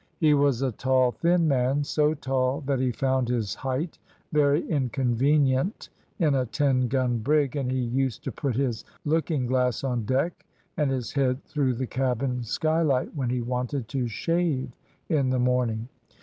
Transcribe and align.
He 0.17 0.33
was 0.33 0.63
a 0.63 0.71
tall, 0.71 1.11
thin 1.11 1.47
man 1.47 1.83
so 1.83 2.15
tall 2.15 2.61
that 2.61 2.79
he 2.79 2.91
found 2.91 3.29
his 3.29 3.53
height 3.53 3.99
very 4.31 4.67
inconvenient 4.67 5.89
in 6.17 6.33
a 6.33 6.47
ten 6.47 6.87
gun 6.87 7.19
brig, 7.19 7.55
and 7.55 7.71
he 7.71 7.77
used 7.81 8.23
to 8.23 8.31
put 8.31 8.55
his 8.55 8.83
looking 9.05 9.45
glass 9.45 9.83
on 9.83 10.05
deck 10.05 10.43
and 10.75 10.89
his 10.89 11.11
head 11.13 11.43
through 11.45 11.75
the 11.75 11.85
cabin 11.85 12.41
skylight 12.41 13.15
when 13.15 13.29
he 13.29 13.41
wanted 13.41 13.87
to 13.89 14.07
shave 14.07 14.71
in 15.07 15.29
the 15.29 15.37
morning. 15.37 15.87